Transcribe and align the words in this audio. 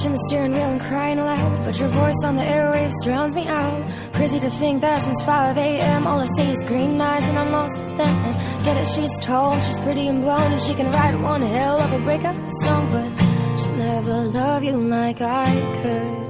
clutching 0.00 0.12
the 0.12 0.24
steering 0.28 0.52
wheel 0.52 0.70
and 0.70 0.80
crying 0.80 1.18
aloud. 1.18 1.64
But 1.64 1.78
your 1.78 1.88
voice 1.88 2.24
on 2.24 2.36
the 2.36 2.42
airwaves 2.42 2.94
drowns 3.04 3.34
me 3.34 3.46
out. 3.46 3.82
Crazy 4.14 4.40
to 4.40 4.50
think 4.50 4.80
that 4.80 5.02
since 5.02 5.22
5 5.22 5.56
a.m. 5.56 6.06
all 6.06 6.20
I 6.20 6.26
see 6.36 6.50
is 6.50 6.64
green 6.64 7.00
eyes 7.00 7.28
and 7.28 7.38
I'm 7.38 7.52
lost 7.52 7.76
them. 7.76 8.64
Get 8.64 8.76
it, 8.76 8.88
she's 8.88 9.20
tall 9.20 9.60
she's 9.60 9.78
pretty 9.80 10.06
and 10.08 10.22
blonde 10.22 10.54
and 10.54 10.62
she 10.62 10.74
can 10.74 10.90
write 10.90 11.20
one 11.20 11.42
hell 11.42 11.80
of 11.80 11.92
a 11.92 11.98
breakup 12.04 12.36
song, 12.62 12.90
but 12.92 13.60
she'll 13.60 13.76
never 13.76 14.24
love 14.24 14.64
you 14.64 14.76
like 14.80 15.20
I 15.20 15.50
could. 15.82 16.20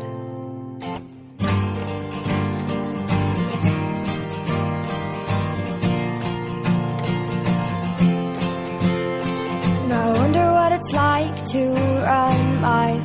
I 9.93 10.13
wonder 10.13 10.53
what 10.53 10.73
it's 10.73 10.93
like 10.93 11.47
to 11.47 11.61
run 11.69 12.61
my 12.61 13.01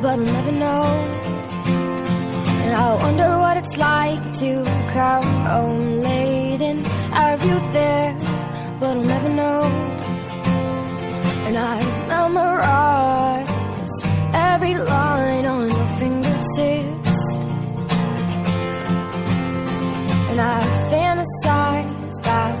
but 0.00 0.10
I'll 0.10 0.18
never 0.18 0.52
know. 0.52 0.82
And 2.62 2.74
I 2.74 2.94
wonder 2.94 3.38
what 3.38 3.56
it's 3.56 3.76
like 3.76 4.22
to 4.40 4.64
come 4.92 5.24
home 5.52 6.00
late 6.00 6.60
and 6.60 6.86
have 6.86 7.42
you 7.44 7.58
there, 7.72 8.16
but 8.78 8.96
I'll 8.96 9.02
never 9.02 9.28
know. 9.28 9.62
And 11.46 11.56
I 11.58 11.76
memorized 12.08 14.04
every 14.34 14.74
line 14.74 15.46
on 15.46 15.68
your 15.68 15.88
fingertips, 15.98 17.36
and 20.30 20.40
I 20.40 20.60
fantasize 20.90 22.20
about 22.20 22.58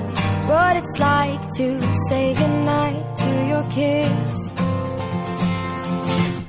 what 0.48 0.76
it's 0.76 0.98
like 0.98 1.42
to 1.56 1.66
say 2.08 2.34
goodnight 2.34 3.16
to 3.16 3.30
your 3.46 3.64
kids. 3.70 4.57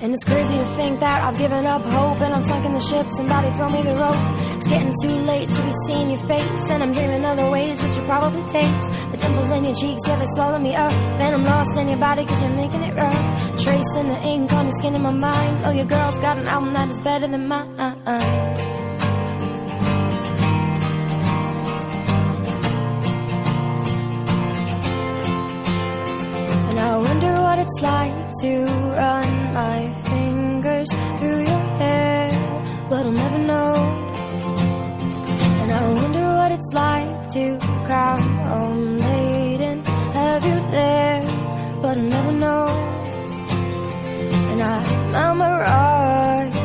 And 0.10 0.16
it's 0.16 0.26
crazy 0.26 0.58
to 0.58 0.66
think 0.76 1.00
that 1.02 1.22
I've 1.22 1.38
given 1.38 1.68
up 1.68 1.84
hope 1.84 2.20
and 2.22 2.34
I'm 2.34 2.42
sunk 2.42 2.66
in 2.66 2.74
the 2.74 2.80
ship. 2.80 3.06
Somebody 3.10 3.56
throw 3.58 3.70
me 3.70 3.84
the 3.84 3.94
rope. 3.94 4.18
It's 4.58 4.68
getting 4.68 4.92
too 5.04 5.16
late 5.30 5.48
to 5.48 5.62
be 5.62 5.72
seeing 5.86 6.10
your 6.10 6.20
face. 6.26 6.72
And 6.72 6.82
I'm 6.82 6.94
dreaming 6.94 7.24
of 7.24 7.38
the 7.38 7.48
ways 7.52 7.80
that 7.80 7.96
you 7.96 8.02
probably 8.08 8.42
taste. 8.50 8.88
The 9.12 9.18
dimples 9.18 9.52
in 9.52 9.66
your 9.66 9.76
cheeks, 9.76 10.02
yeah, 10.08 10.16
they 10.16 10.26
swallow 10.34 10.58
me 10.58 10.74
up. 10.74 10.90
Then 11.20 11.36
I'm 11.36 11.44
lost 11.44 11.78
in 11.78 11.90
your 11.90 12.00
body 12.00 12.26
cause 12.26 12.42
you're 12.42 12.50
making 12.50 12.82
it 12.86 12.96
rough. 12.96 13.62
Tracing 13.62 14.08
the 14.08 14.20
ink 14.24 14.52
on 14.52 14.66
your 14.66 14.74
skin 14.80 14.96
in 14.96 15.04
my 15.04 15.12
mind. 15.12 15.66
Oh, 15.66 15.70
your 15.70 15.86
girl's 15.86 16.18
got 16.18 16.40
an 16.40 16.48
album 16.48 16.73
that 16.73 16.90
is 16.90 17.00
better 17.02 17.28
than 17.28 17.48
mine. 17.48 17.70
And 26.70 26.80
I 26.80 26.98
wonder 26.98 27.32
what 27.46 27.60
it's 27.60 27.80
like 27.84 28.16
to 28.42 28.66
run 28.66 29.09
come 37.88 38.38
home 38.50 38.98
late 38.98 39.62
and 39.62 39.86
have 40.14 40.44
you 40.44 40.59
there, 40.72 41.22
but 41.82 41.98
I'll 41.98 42.04
never 42.04 42.32
know. 42.32 42.68
And 44.52 44.62
I 44.62 44.78
memorized 45.18 46.58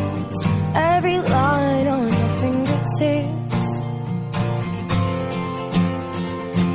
every 0.74 1.18
line 1.18 1.86
on 1.86 2.02
your 2.18 2.30
fingertips, 2.40 3.68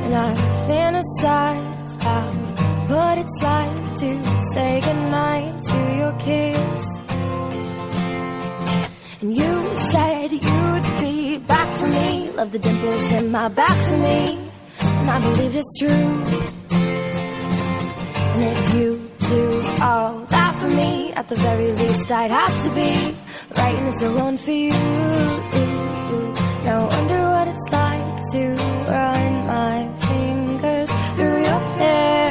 and 0.04 0.14
I 0.16 0.30
fantasize 0.68 1.96
about 1.96 2.34
what 2.90 3.18
it's 3.18 3.42
like 3.42 3.98
to 4.02 4.10
say 4.54 4.82
goodnight 4.82 5.62
to 5.62 5.78
your 5.98 6.14
kiss. 6.20 6.99
Love 12.40 12.52
the 12.54 12.60
dimples 12.60 13.12
in 13.12 13.32
my 13.32 13.50
back 13.50 13.78
for 13.90 13.98
me, 13.98 14.40
and 14.80 15.10
I 15.10 15.20
believed 15.20 15.58
it's 15.58 15.78
true. 15.78 16.10
And 18.32 18.44
if 18.54 18.74
you 18.76 18.88
do 19.28 19.44
all 19.82 20.26
that 20.36 20.54
for 20.58 20.70
me, 20.70 21.12
at 21.20 21.28
the 21.28 21.36
very 21.36 21.74
least 21.74 22.10
I'd 22.10 22.32
have 22.32 22.56
to 22.64 22.70
be 22.80 22.92
writing 23.58 23.86
this 23.88 24.02
a 24.04 24.12
one 24.14 24.38
for 24.38 24.52
you. 24.52 24.72
Now 26.64 26.78
I 26.80 26.96
wonder 26.96 27.22
what 27.36 27.48
it's 27.54 27.68
like 27.82 28.08
to 28.32 28.42
run 28.94 29.32
my 29.56 29.78
fingers 30.08 30.90
through 31.16 31.40
your 31.50 31.62
hair, 31.82 32.28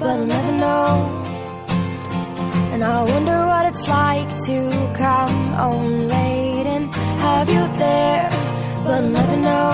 but 0.00 0.06
I'll 0.14 0.26
never 0.26 0.52
know. 0.64 0.90
And 2.72 2.82
I 2.82 3.02
wonder 3.04 3.38
what 3.52 3.64
it's 3.70 3.86
like 3.86 4.30
to 4.48 4.56
come 4.98 5.36
home 5.62 5.98
late 6.14 6.66
and 6.74 6.92
have 7.26 7.48
you 7.48 7.64
there, 7.78 8.28
but 8.84 9.00
never 9.00 9.36
know. 9.36 9.70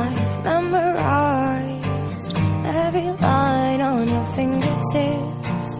I've 0.00 0.44
memorized 0.44 2.32
every 2.66 3.10
line 3.26 3.80
on 3.80 4.08
your 4.08 4.26
fingertips. 4.36 5.72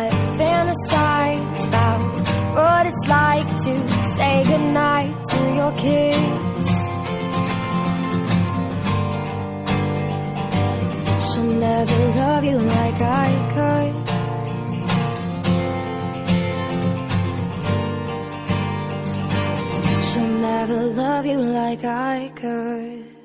I 0.00 0.02
fantasize 0.38 1.68
about 1.68 2.00
what 2.56 2.86
it's 2.90 3.06
like 3.08 3.48
to 3.66 3.72
say 4.16 4.34
goodnight 4.48 5.14
to 5.30 5.38
your 5.58 5.72
kiss. 5.84 6.68
She'll 11.28 11.52
never 11.68 11.98
love 12.20 12.44
you 12.44 12.58
like 12.58 12.89
never 20.70 20.86
love 20.86 21.26
you 21.26 21.40
like 21.40 21.84
I 21.84 22.30
could. 22.36 23.19